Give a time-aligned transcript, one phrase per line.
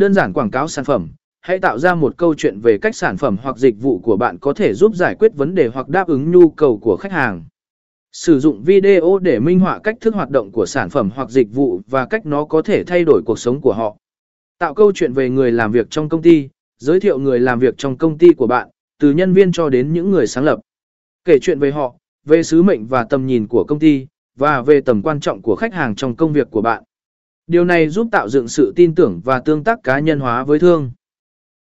[0.00, 1.08] đơn giản quảng cáo sản phẩm,
[1.40, 4.38] hãy tạo ra một câu chuyện về cách sản phẩm hoặc dịch vụ của bạn
[4.38, 7.44] có thể giúp giải quyết vấn đề hoặc đáp ứng nhu cầu của khách hàng.
[8.12, 11.48] Sử dụng video để minh họa cách thức hoạt động của sản phẩm hoặc dịch
[11.54, 13.96] vụ và cách nó có thể thay đổi cuộc sống của họ.
[14.58, 16.48] Tạo câu chuyện về người làm việc trong công ty,
[16.78, 18.68] giới thiệu người làm việc trong công ty của bạn,
[19.00, 20.60] từ nhân viên cho đến những người sáng lập.
[21.24, 21.94] Kể chuyện về họ,
[22.26, 24.06] về sứ mệnh và tầm nhìn của công ty,
[24.38, 26.82] và về tầm quan trọng của khách hàng trong công việc của bạn.
[27.46, 30.58] Điều này giúp tạo dựng sự tin tưởng và tương tác cá nhân hóa với
[30.58, 30.90] thương.